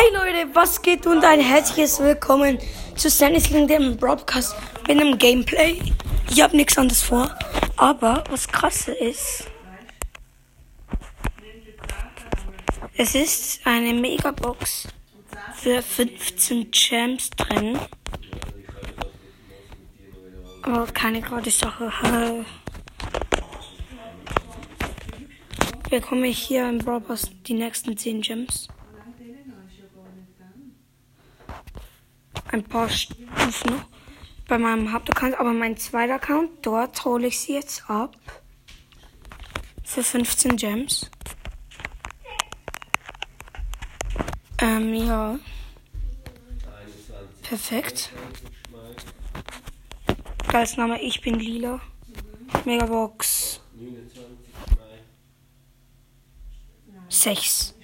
Hi 0.00 0.06
Leute, 0.14 0.48
was 0.54 0.80
geht 0.80 1.06
und 1.06 1.22
ein 1.26 1.40
herzliches 1.40 2.00
Willkommen 2.00 2.58
zu 2.96 3.10
Stannis 3.10 3.50
Ling, 3.50 3.68
dem 3.68 3.98
Broadcast 3.98 4.56
mit 4.88 4.98
einem 4.98 5.18
Gameplay. 5.18 5.78
Ich 6.30 6.40
habe 6.40 6.56
nichts 6.56 6.78
anderes 6.78 7.02
vor, 7.02 7.30
aber 7.76 8.24
was 8.30 8.48
krasse 8.48 8.92
ist, 8.92 9.44
es 12.96 13.14
ist 13.14 13.60
eine 13.66 13.92
Megabox 13.92 14.88
für 15.56 15.82
15 15.82 16.70
Gems 16.70 17.28
drin. 17.36 17.78
Aber 20.62 20.86
keine 20.86 21.20
gratis 21.20 21.58
Sache. 21.58 21.92
Bekomme 25.90 26.28
ich 26.28 26.38
hier 26.38 26.66
im 26.70 26.78
Broadcast 26.78 27.32
die 27.46 27.52
nächsten 27.52 27.98
10 27.98 28.22
Gems. 28.22 28.68
Ein 32.52 32.64
paar 32.64 32.88
Stufen 32.88 33.70
noch 33.70 33.84
bei 34.48 34.58
meinem 34.58 34.92
Hauptaccount, 34.92 35.38
aber 35.38 35.52
mein 35.52 35.76
zweiter 35.76 36.14
Account, 36.14 36.50
dort 36.62 37.04
hole 37.04 37.28
ich 37.28 37.38
sie 37.38 37.54
jetzt 37.54 37.88
ab. 37.88 38.16
Für 39.84 40.02
15 40.02 40.56
Gems. 40.56 41.10
Ähm, 44.58 44.94
ja. 44.94 45.38
Perfekt. 47.42 48.10
Als 50.52 50.76
Name, 50.76 51.00
ich 51.00 51.20
bin 51.20 51.38
lila. 51.38 51.80
Megabox. 52.64 53.60
6. 57.08 57.74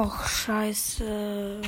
Och, 0.00 0.26
scheiße. 0.26 1.60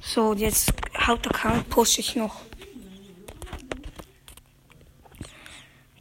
So, 0.00 0.34
jetzt 0.34 0.70
Hauptaccount 0.98 1.70
push 1.70 1.98
ich 1.98 2.14
noch. 2.14 2.42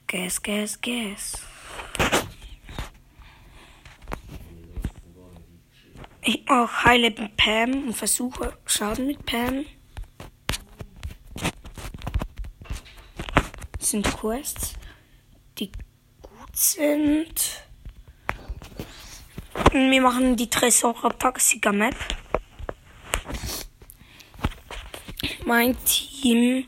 Gas, 0.07 0.41
gas, 0.41 0.81
gas. 0.81 1.41
Ich 6.21 6.43
auch 6.49 6.83
heile 6.83 7.11
Pam 7.11 7.87
und 7.87 7.93
versuche 7.93 8.57
Schaden 8.65 9.07
mit 9.07 9.25
Pam. 9.25 9.65
Sind 13.93 14.11
Quests, 14.17 14.73
die 15.59 15.71
gut 16.23 16.55
sind. 16.55 17.63
Wir 19.71 20.01
machen 20.01 20.35
die 20.35 20.49
Tresor 20.49 20.95
Taxiger 21.19 21.71
Map. 21.71 21.95
Mein 25.45 25.77
Team 25.85 26.65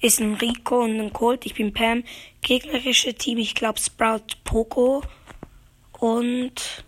ist 0.00 0.18
ein 0.18 0.32
Rico 0.36 0.84
und 0.84 0.98
ein 0.98 1.12
Colt. 1.12 1.44
Ich 1.44 1.52
bin 1.52 1.74
Pam. 1.74 2.04
Gegnerische 2.40 3.12
Team, 3.12 3.36
ich 3.36 3.54
glaube 3.54 3.78
Sprout 3.78 4.38
Poco 4.42 5.02
und 5.98 6.84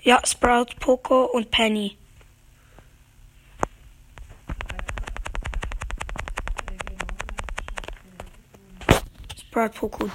ja, 0.00 0.22
Sprout 0.24 0.74
Poco 0.80 1.26
und 1.26 1.50
Penny. 1.50 1.98
Brad 9.56 9.74
Poco. 9.74 10.10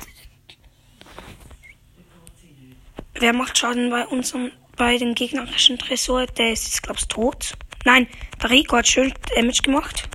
Wer 3.16 3.34
macht 3.34 3.58
Schaden 3.58 3.90
bei 3.90 4.06
unserem, 4.06 4.52
bei 4.78 5.00
dem 5.00 5.16
gegnerischen 5.16 5.80
Tresor? 5.80 6.28
Der 6.28 6.52
ist 6.52 6.66
jetzt, 6.66 6.84
glaub's, 6.84 7.08
tot. 7.08 7.58
Nein, 7.84 8.06
Rico 8.48 8.78
hat 8.78 8.88
schön 8.88 9.12
Damage 9.36 9.64
gemacht. 9.64 10.08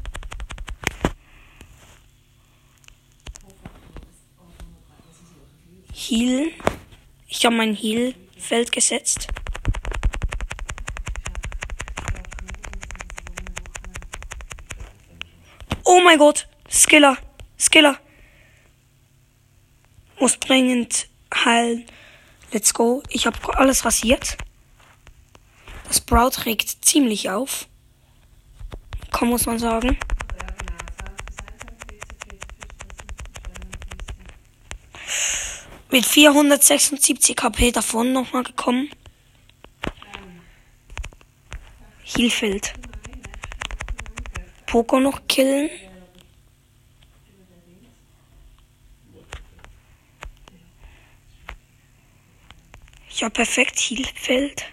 Heal. 5.92 6.52
Ich 7.26 7.44
habe 7.44 7.56
mein 7.56 7.74
Heal-Feld 7.74 8.70
gesetzt. 8.70 9.26
Oh 15.82 16.00
mein 16.00 16.16
Gott! 16.16 16.46
Skiller! 16.68 17.18
Skiller! 17.58 17.98
Muss 20.18 20.38
dringend 20.40 21.08
heilen. 21.34 21.84
Let's 22.52 22.72
go. 22.72 23.02
Ich 23.10 23.26
habe 23.26 23.36
alles 23.58 23.84
rasiert. 23.84 24.36
Das 25.86 25.98
Sprout 25.98 26.44
regt 26.46 26.84
ziemlich 26.84 27.30
auf. 27.30 27.68
Komm, 29.10 29.28
muss 29.28 29.46
man 29.46 29.58
sagen. 29.58 29.98
Mit 35.90 36.04
476 36.04 37.36
HP 37.40 37.70
davon 37.70 38.12
nochmal 38.12 38.42
gekommen. 38.42 38.90
Hilfeld. 42.02 42.74
Poco 44.66 45.00
noch 45.00 45.26
killen. 45.28 45.70
Ja, 53.26 53.30
perfekt, 53.30 53.80
Healfeld. 53.80 54.64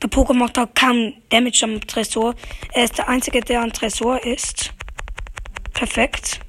Der 0.00 0.08
Pokémon 0.08 0.48
kaum 0.74 1.22
Damage 1.28 1.64
am 1.64 1.78
Tresor. 1.82 2.34
Er 2.72 2.84
ist 2.84 2.96
der 2.96 3.10
einzige, 3.10 3.42
der 3.42 3.60
am 3.60 3.74
Tresor 3.74 4.24
ist. 4.24 4.72
Perfekt. 5.74 6.40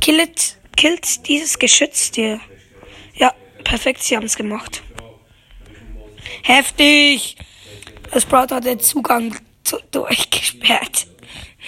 Killt, 0.00 0.58
killt 0.76 1.28
dieses 1.28 1.56
Geschütz 1.56 2.10
dir. 2.10 2.40
Perfekt, 3.74 4.04
sie 4.04 4.16
haben 4.16 4.26
es 4.26 4.36
gemacht. 4.36 4.84
Heftig! 6.44 7.34
Das 8.12 8.22
Sprout 8.22 8.54
hat 8.54 8.66
den 8.66 8.78
Zugang 8.78 9.34
zu, 9.64 9.78
durchgesperrt. 9.90 11.08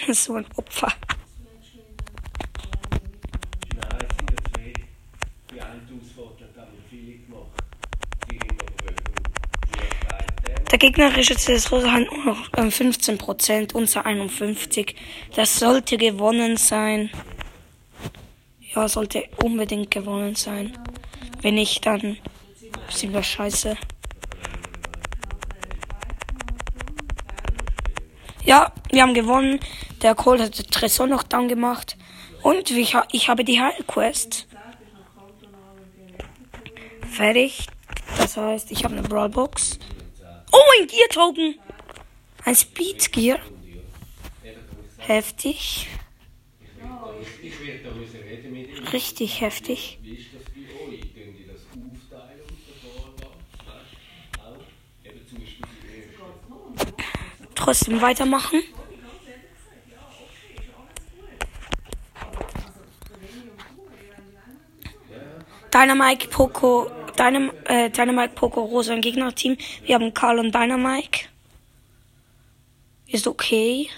So 0.13 0.35
ein 0.35 0.45
Opfer. 0.55 0.93
Der 10.71 10.77
gegnerische 10.77 11.35
CSGO 11.35 11.91
hat 11.91 12.09
nur 12.09 12.23
noch 12.23 12.49
15%, 12.53 13.73
unser 13.73 14.05
51%. 14.05 14.95
Das 15.35 15.59
sollte 15.59 15.97
gewonnen 15.97 16.55
sein. 16.55 17.09
Ja, 18.73 18.87
sollte 18.87 19.27
unbedingt 19.43 19.91
gewonnen 19.91 20.35
sein. 20.35 20.71
Wenn 21.41 21.55
nicht, 21.55 21.85
dann 21.85 22.17
sind 22.89 23.13
wir 23.13 23.23
scheiße. 23.23 23.77
Ja, 28.43 28.71
wir 28.91 29.01
haben 29.01 29.13
gewonnen. 29.13 29.59
Der 30.01 30.15
Cole 30.15 30.43
hat 30.43 30.71
Tresor 30.71 31.07
noch 31.07 31.23
down 31.23 31.47
gemacht. 31.47 31.97
Und 32.43 32.71
ich, 32.71 32.95
ich 33.11 33.29
habe 33.29 33.43
die 33.43 33.59
Heilquest. 33.59 34.47
Fertig. 37.11 37.67
Das 38.17 38.37
heißt, 38.37 38.71
ich 38.71 38.83
habe 38.83 38.95
eine 38.95 39.07
Brawlbox. 39.07 39.79
Oh, 40.51 40.57
ein 40.79 40.87
Gear-Token. 40.87 41.55
Ein 42.45 42.55
Speed-Gear. 42.55 43.39
Heftig. 44.97 45.87
Richtig 48.93 49.41
heftig. 49.41 49.99
Trotzdem 57.57 58.01
weitermachen. 58.01 58.61
Dynamike, 65.73 66.27
Poco, 66.29 66.89
Dynam 67.17 67.51
äh, 67.65 67.89
Dynamike, 67.89 68.33
Poco, 68.35 68.61
Rosa 68.61 68.93
im 68.93 69.01
Gegnerteam. 69.01 69.57
Wir 69.83 69.95
haben 69.95 70.13
Karl 70.13 70.39
und 70.39 70.53
Dynamike. 70.53 71.27
ist 73.07 73.27
okay. 73.27 73.89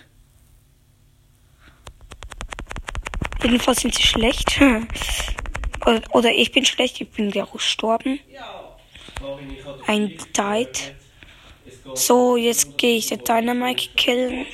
Jedenfalls 3.44 3.82
sind 3.82 3.96
sie 3.96 4.04
schlecht. 4.04 4.60
oder, 6.12 6.32
ich 6.32 6.52
bin 6.52 6.66
schlecht, 6.66 7.00
ich 7.00 7.10
bin 7.10 7.32
gestorben. 7.32 8.20
Ein 9.88 10.18
died. 10.36 10.96
So, 11.94 12.38
jetzt 12.38 12.78
gehe 12.78 12.98
ich 12.98 13.08
den 13.08 13.24
Dynamite 13.24 13.90
killen. 13.96 14.46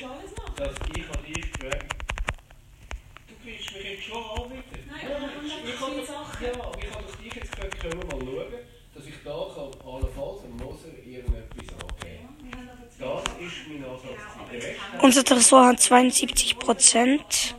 Unser 15.02 15.24
Tresor 15.24 15.66
hat 15.66 15.80
72 15.80 16.58
Prozent. 16.58 17.55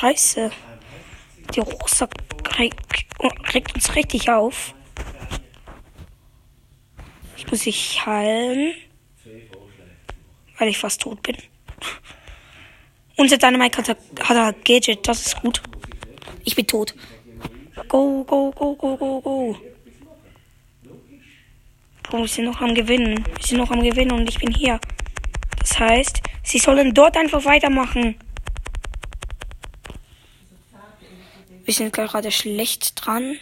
Scheiße. 0.00 0.50
Die 1.54 1.60
Rosa 1.60 2.08
regt, 2.56 3.74
uns 3.74 3.94
richtig 3.94 4.30
auf. 4.30 4.72
Ich 7.36 7.50
muss 7.50 7.60
sich 7.60 8.06
heilen. 8.06 8.72
Weil 10.58 10.68
ich 10.68 10.78
fast 10.78 11.02
tot 11.02 11.22
bin. 11.22 11.36
Unser 13.16 13.36
Dynamite 13.36 13.76
hat, 13.76 13.88
hat 13.88 14.36
ein 14.36 14.54
Gadget, 14.64 15.06
das 15.06 15.26
ist 15.26 15.42
gut. 15.42 15.60
Ich 16.44 16.56
bin 16.56 16.66
tot. 16.66 16.94
Go, 17.86 18.24
go, 18.24 18.50
go, 18.52 18.74
go, 18.74 18.96
go, 18.96 19.20
go. 19.20 19.56
Bro, 22.04 22.18
wir 22.20 22.28
sind 22.28 22.46
noch 22.46 22.62
am 22.62 22.74
Gewinnen. 22.74 23.22
Wir 23.36 23.46
sind 23.46 23.58
noch 23.58 23.70
am 23.70 23.82
Gewinnen 23.82 24.12
und 24.12 24.26
ich 24.26 24.38
bin 24.38 24.54
hier. 24.54 24.80
Das 25.58 25.78
heißt, 25.78 26.22
sie 26.42 26.58
sollen 26.58 26.94
dort 26.94 27.18
einfach 27.18 27.44
weitermachen. 27.44 28.16
Wir 31.70 31.74
sind 31.76 31.92
gerade 31.92 32.32
schlecht 32.32 32.94
dran. 32.96 33.36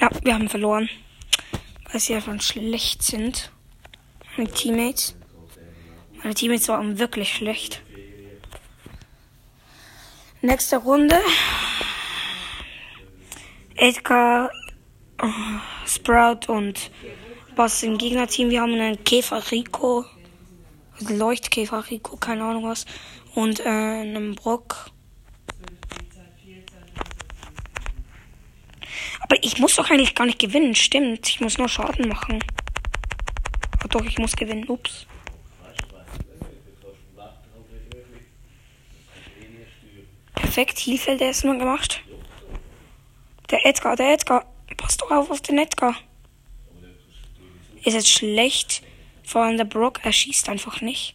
Ja, 0.00 0.10
wir 0.24 0.34
haben 0.34 0.48
verloren. 0.48 0.90
Weil 1.92 2.00
sie 2.00 2.16
einfach 2.16 2.42
schlecht 2.42 3.04
sind. 3.04 3.52
Meine 4.36 4.50
Teammates. 4.50 5.14
Meine 6.24 6.34
Teammates 6.34 6.66
waren 6.66 6.98
wirklich 6.98 7.32
schlecht. 7.32 7.85
Nächste 10.42 10.76
Runde. 10.76 11.18
Edgar, 13.74 14.50
oh, 15.22 15.26
Sprout 15.86 16.52
und 16.52 16.90
was 17.56 17.82
im 17.82 17.98
Gegnerteam. 17.98 18.50
Wir 18.50 18.60
haben 18.60 18.74
einen 18.74 19.02
Käfer 19.02 19.50
Rico. 19.50 20.04
Also 20.98 21.14
Leuchtkäfer 21.14 21.90
Rico, 21.90 22.16
keine 22.16 22.44
Ahnung 22.44 22.64
was. 22.64 22.86
Und 23.34 23.60
äh, 23.60 23.68
einen 23.68 24.34
Brock. 24.34 24.90
Aber 29.20 29.36
ich 29.42 29.58
muss 29.58 29.76
doch 29.76 29.90
eigentlich 29.90 30.14
gar 30.14 30.26
nicht 30.26 30.38
gewinnen, 30.38 30.74
stimmt. 30.74 31.28
Ich 31.28 31.40
muss 31.40 31.58
nur 31.58 31.68
Schaden 31.68 32.08
machen. 32.08 32.44
Oh, 33.82 33.88
doch, 33.88 34.04
ich 34.04 34.18
muss 34.18 34.36
gewinnen. 34.36 34.68
Ups. 34.68 35.06
Perfekt, 40.56 40.78
Hilfe, 40.78 41.18
der 41.18 41.32
ist 41.32 41.44
nur 41.44 41.58
gemacht. 41.58 42.00
Der 43.50 43.66
Edgar, 43.66 43.94
der 43.94 44.14
Edgar. 44.14 44.46
Pass 44.78 44.96
doch 44.96 45.10
auf 45.10 45.30
auf 45.30 45.42
den 45.42 45.58
Edgar. 45.58 45.94
Ist 47.84 47.92
jetzt 47.92 48.08
schlecht. 48.08 48.82
Vor 49.22 49.42
allem 49.42 49.58
der 49.58 49.66
Brock, 49.66 50.00
er 50.02 50.14
schießt 50.14 50.48
einfach 50.48 50.80
nicht. 50.80 51.14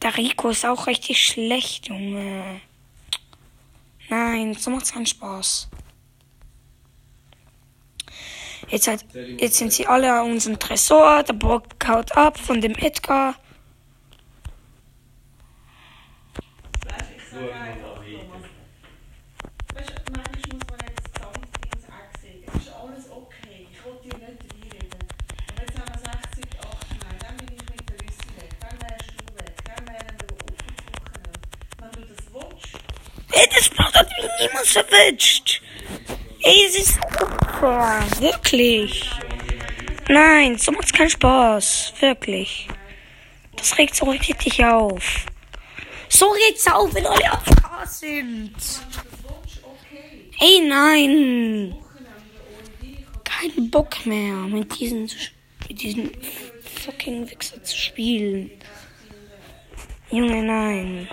Der 0.00 0.16
Rico 0.16 0.48
ist 0.48 0.64
auch 0.64 0.86
richtig 0.86 1.22
schlecht, 1.22 1.88
Junge. 1.88 2.62
Nein, 4.08 4.54
so 4.54 4.70
macht's 4.70 4.94
keinen 4.94 5.04
Spaß. 5.04 5.68
Jetzt, 8.70 8.86
halt, 8.86 9.04
jetzt 9.38 9.56
sind 9.56 9.72
sie 9.72 9.86
alle 9.86 10.12
an 10.12 10.32
unserem 10.32 10.58
Tresor. 10.58 11.22
Der 11.22 11.32
Brock 11.32 11.64
haut 11.86 12.16
ab 12.16 12.38
von 12.38 12.60
dem 12.60 12.74
Edgar. 12.74 13.34
Ey, 33.30 33.48
das 33.54 33.70
hat 33.94 34.08
mich 34.08 34.30
niemals 34.40 34.76
erwischt. 34.76 35.62
Ey, 36.40 36.64
es 36.66 36.76
ist 36.76 36.98
super. 37.58 38.04
Wirklich. 38.20 39.10
Nein, 40.08 40.56
so 40.58 40.72
macht's 40.72 40.92
keinen 40.92 41.10
Spaß. 41.10 41.94
Wirklich. 42.00 42.68
Das 43.56 43.76
regt 43.76 43.94
so 43.94 44.06
richtig 44.06 44.64
auf. 44.64 45.26
So 46.08 46.26
regt's 46.28 46.66
auf, 46.66 46.94
wenn 46.94 47.06
alle 47.06 47.32
AFK 47.32 47.86
sind. 47.86 48.54
Ey, 50.40 50.60
nein. 50.68 51.74
Kein 53.24 53.70
Bock 53.70 54.06
mehr, 54.06 54.34
mit 54.34 54.78
diesen, 54.78 55.10
mit 55.68 55.82
diesen 55.82 56.10
fucking 56.84 57.28
Wichser 57.28 57.62
zu 57.62 57.76
spielen. 57.76 58.50
Junge, 60.10 60.42
nein. 60.42 61.08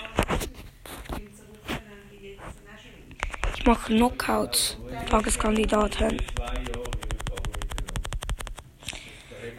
Ich 3.57 3.65
mache 3.65 3.93
Knockout. 3.93 4.77
Tageskandidaten. 5.09 6.21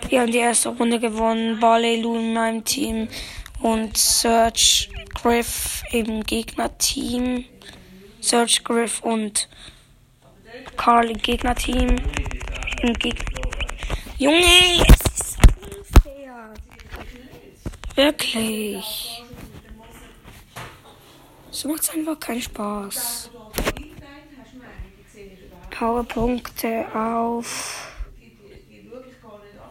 Wir 0.08 0.20
haben 0.20 0.30
die 0.30 0.38
erste 0.38 0.68
Runde 0.68 1.00
gewonnen. 1.00 1.58
Barley 1.58 2.00
Lou 2.00 2.16
in 2.16 2.32
meinem 2.32 2.64
Team 2.64 3.08
und 3.60 3.96
Search 3.96 4.88
Griff 5.14 5.82
im 5.90 6.22
Gegnerteam. 6.22 7.44
Search 8.20 8.62
Griff 8.62 9.00
und 9.02 9.48
Carl 10.76 11.10
im 11.10 11.18
Gegnerteam. 11.18 11.96
Im 12.82 12.92
Gegner. 12.94 13.24
Junge, 14.18 14.44
es 14.88 15.20
ist 15.20 15.38
unfair. 16.04 16.54
Wirklich. 17.96 19.22
So 21.50 21.68
macht 21.68 21.82
es 21.82 21.90
einfach 21.90 22.20
keinen 22.20 22.42
Spaß. 22.42 23.30
Powerpunkte 25.70 26.86
auf. 26.94 27.75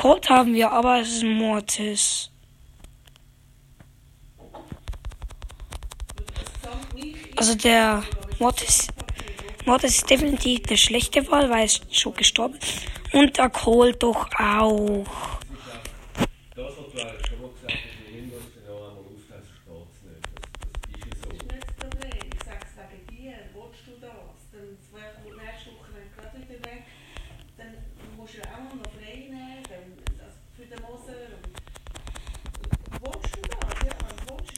Cold 0.00 0.30
haben 0.30 0.54
wir, 0.54 0.70
aber 0.70 1.02
es 1.02 1.08
ist 1.16 1.24
Mortis. 1.24 2.30
Also 7.36 7.54
der 7.54 8.02
Mortis, 8.38 8.88
Mortis 9.66 9.96
ist 9.96 10.08
definitiv 10.08 10.62
eine 10.68 10.78
schlechte 10.78 11.30
Wahl, 11.30 11.50
weil 11.50 11.66
es 11.66 11.82
schon 11.90 12.14
gestorben 12.14 12.54
ist. 12.54 13.14
Und 13.14 13.36
der 13.36 13.50
Cold 13.50 14.02
doch 14.02 14.26
auch. 14.38 15.04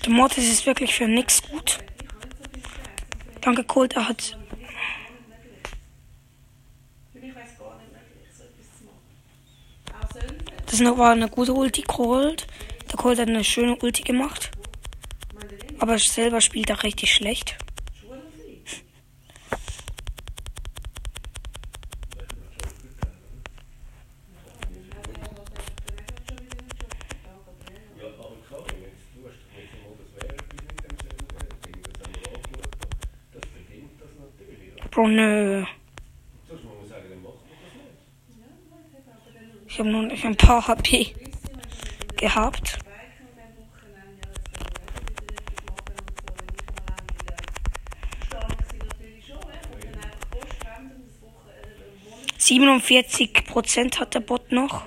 Der 0.05 0.11
Mortis 0.11 0.51
ist 0.51 0.67
wirklich 0.67 0.95
für 0.95 1.07
nix 1.07 1.43
gut. 1.43 1.79
Danke, 3.41 3.65
Colt, 3.65 3.95
er 3.95 4.09
hat. 4.09 4.37
Das 10.67 10.81
war 10.81 11.13
eine 11.13 11.29
gute 11.29 11.53
Ulti, 11.53 11.83
Colt. 11.83 12.47
Der 12.91 12.97
Colt 12.97 13.19
hat 13.19 13.29
eine 13.29 13.45
schöne 13.45 13.77
Ulti 13.77 14.03
gemacht. 14.03 14.51
Aber 15.79 15.99
selber 15.99 16.41
spielt 16.41 16.71
er 16.71 16.83
richtig 16.83 17.13
schlecht. 17.13 17.57
Bro, 34.93 35.09
nö. 35.09 35.65
Ich 39.67 39.79
habe 39.79 39.89
nur 39.89 40.03
nicht 40.03 40.23
ein 40.27 40.37
paar 40.37 40.69
HP 40.69 41.15
gehabt. 42.19 42.79
Siebenundvierzig 52.37 53.47
Prozent 53.47 53.99
hat 53.99 54.15
der 54.15 54.21
Bot 54.21 54.53
noch. 54.53 54.85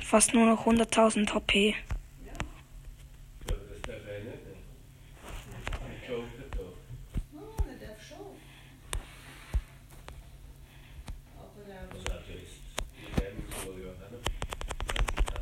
Fast 0.00 0.32
nur 0.32 0.46
noch 0.46 0.66
100.000 0.66 1.34
HP. 1.34 1.74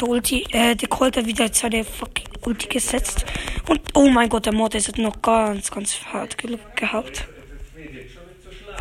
Der 0.03 0.09
Ulti, 0.09 0.45
äh, 0.51 0.75
der 0.75 0.89
Colt 0.89 1.17
hat 1.17 1.27
wieder 1.27 1.49
seine 1.53 1.85
fucking 1.85 2.27
Ulti 2.45 2.67
gesetzt. 2.67 3.25
Und, 3.69 3.81
oh 3.95 4.09
mein 4.09 4.29
Gott, 4.29 4.47
der 4.47 4.53
Mod 4.53 4.75
ist 4.75 4.99
noch 4.99 5.23
ganz, 5.23 5.71
ganz 5.71 5.97
hart 6.13 6.37
ge 6.39 6.59
gehabt. 6.75 7.29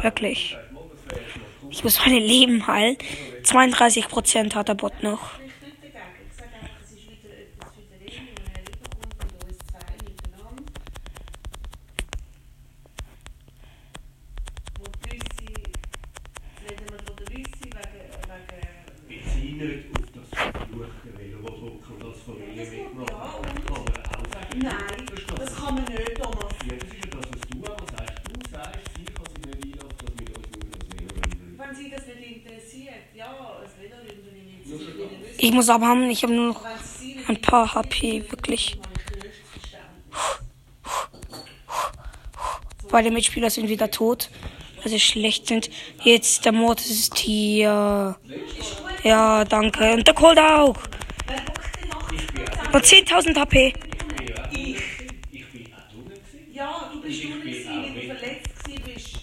Wirklich. 0.01 0.57
Ich 1.69 1.83
muss 1.83 1.99
meine 2.03 2.17
Leben 2.17 2.65
heilen. 2.65 2.97
32% 3.43 4.55
hat 4.55 4.69
der 4.69 4.73
Bot 4.73 5.03
noch. 5.03 5.19
Ich 35.51 35.55
muss 35.55 35.67
aber 35.67 35.85
haben, 35.85 36.09
ich 36.09 36.23
habe 36.23 36.31
nur 36.31 36.53
noch 36.53 36.61
ein 37.27 37.41
paar 37.41 37.75
HP, 37.75 38.23
wirklich. 38.31 38.77
Beide 42.89 43.11
Mitspieler 43.11 43.49
sind 43.49 43.67
wieder 43.67 43.91
tot, 43.91 44.29
weil 44.77 44.89
sie 44.93 44.99
schlecht 45.01 45.47
sind. 45.47 45.69
Jetzt 46.05 46.45
der 46.45 46.53
Mord 46.53 46.79
ist 46.79 47.17
hier. 47.17 48.15
Ja, 49.03 49.43
danke. 49.43 49.91
Und 49.91 50.07
der 50.07 50.13
Cold 50.13 50.39
auch. 50.39 50.77
Nur 52.71 52.81
10.000 52.81 53.37
HP. 53.37 53.73
Ja, 56.53 56.91
du 56.93 57.01
bist 57.01 57.23
du 57.25 57.27
nicht, 57.27 57.67
wenn 57.67 57.93
du 57.93 58.01
verletzt 58.05 58.85
bist. 58.85 59.19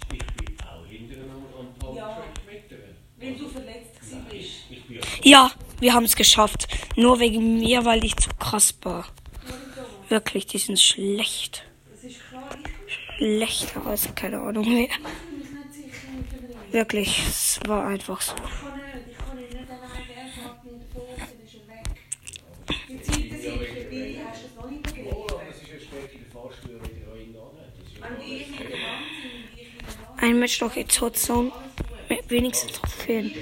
Ja, 1.97 2.23
wenn 3.17 3.39
du 3.39 3.49
verletzt 3.49 3.95
bist. 4.31 5.25
Ja. 5.25 5.51
Wir 5.81 5.95
haben 5.95 6.05
es 6.05 6.17
geschafft. 6.17 6.67
Nur 6.97 7.21
wegen 7.21 7.59
mir, 7.59 7.85
weil 7.85 8.05
ich 8.05 8.17
zu 8.17 8.31
krass 8.39 8.75
war. 8.83 9.07
Wirklich, 10.09 10.47
die 10.47 10.59
sind 10.59 10.81
schlecht. 10.81 11.65
Schlechter 13.17 13.87
als 13.87 14.15
keine 14.15 14.41
Ahnung 14.41 14.69
mehr. 14.69 14.89
Wirklich, 16.71 17.23
es 17.29 17.61
war 17.67 17.87
einfach 17.87 18.21
so. 18.21 18.35
Ein 30.21 30.39
Match 30.41 30.61
jetzt 30.75 31.01
Hotzone 31.01 31.53
mit 32.09 32.29
wenigstens 32.29 32.73
Trophäen. 32.73 33.33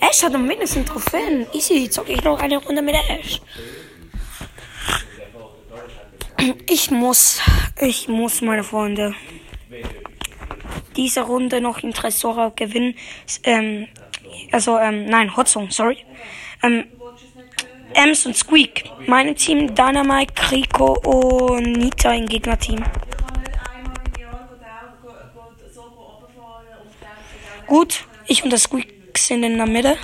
Ash 0.00 0.22
hat 0.22 0.34
am 0.34 0.48
wenigsten 0.48 0.84
Trophäen. 0.84 1.46
Easy, 1.52 1.88
zocke 1.88 2.12
ich 2.12 2.22
noch 2.22 2.38
eine 2.40 2.58
Runde 2.58 2.82
mit 2.82 2.94
Ash. 2.94 3.40
Ich 6.68 6.90
muss, 6.90 7.40
ich 7.80 8.08
muss, 8.08 8.40
meine 8.40 8.62
Freunde, 8.62 9.14
diese 10.96 11.22
Runde 11.22 11.60
noch 11.60 11.82
in 11.82 11.92
Tresora 11.92 12.52
gewinnen. 12.54 12.94
Ähm, 13.42 13.88
also, 14.52 14.78
ähm, 14.78 15.06
nein, 15.06 15.36
Hotzone, 15.36 15.70
sorry. 15.70 15.98
Ähm, 16.62 16.84
Ems 17.94 18.26
und 18.26 18.36
Squeak. 18.36 18.84
Mein 19.06 19.34
Team, 19.34 19.74
Dynamite, 19.74 20.34
Kriko 20.34 20.98
und 21.56 21.72
Nita 21.72 22.12
im 22.12 22.26
Gegnerteam. 22.26 22.84
Gut, 27.66 28.04
ich 28.28 28.44
und 28.44 28.50
der 28.50 28.58
Squeak 28.58 28.95
sind 29.26 29.42
in 29.42 29.56
der 29.56 29.66
Mitte. 29.66 29.96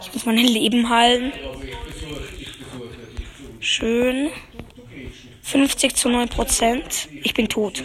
Ich 0.00 0.14
muss 0.14 0.26
mein 0.26 0.36
Leben 0.36 0.88
halten. 0.90 1.32
Schön. 3.60 4.30
50 5.42 5.96
zu 5.96 6.10
9 6.10 6.28
Prozent. 6.28 7.08
Ich 7.22 7.32
bin 7.32 7.48
tot. 7.48 7.82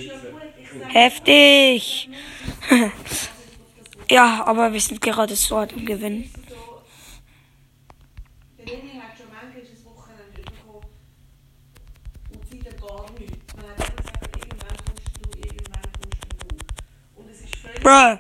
Heftig. 0.89 2.09
Ja, 4.13 4.43
aber 4.45 4.71
wir 4.71 4.79
sind 4.79 5.01
gerade 5.01 5.35
so 5.35 5.57
am 5.57 5.85
Gewinnen. 5.87 6.29
Bruh. 17.81 18.17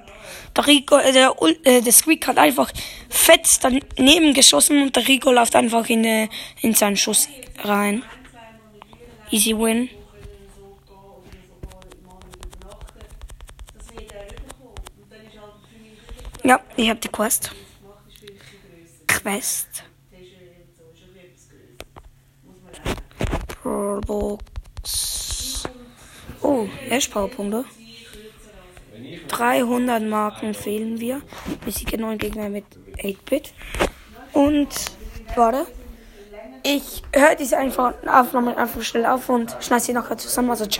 Der 0.55 0.67
Rico, 0.67 0.97
äh, 0.97 1.11
der, 1.11 1.35
äh, 1.63 1.81
der 1.81 1.93
Squeak 1.93 2.25
hat 2.25 2.39
einfach 2.39 2.71
fett 3.09 3.59
daneben 3.61 4.33
geschossen 4.33 4.81
und 4.81 4.95
der 4.95 5.07
Rico 5.07 5.31
läuft 5.31 5.55
einfach 5.55 5.87
in, 5.89 6.05
äh, 6.05 6.27
in 6.61 6.73
seinen 6.73 6.97
Schuss 6.97 7.29
rein. 7.63 8.01
Easy 9.29 9.55
win. 9.55 9.89
Ja, 16.43 16.59
ich 16.75 16.89
habe 16.89 16.99
die 16.99 17.07
Quest. 17.07 17.51
Quest. 19.07 19.83
Box. 24.05 25.63
Oh, 26.41 26.67
Ash-Powerpunkte. 26.89 27.63
300 29.29 30.03
Marken 30.03 30.53
fehlen 30.53 30.99
wir. 30.99 31.21
Wir 31.63 31.73
siegen 31.73 32.01
neuen 32.01 32.17
Gegner 32.17 32.49
mit 32.49 32.65
8-Bit. 32.97 33.53
Und, 34.33 34.69
warte. 35.35 35.65
ich 36.63 37.03
höre 37.13 37.35
diese 37.35 37.57
einfach 37.57 37.93
Aufnahme 38.05 38.57
einfach 38.57 38.81
schnell 38.81 39.05
auf 39.05 39.29
und 39.29 39.55
schneide 39.61 39.83
sie 39.83 39.93
nachher 39.93 40.17
zusammen. 40.17 40.49
Also 40.49 40.65
ciao. 40.65 40.71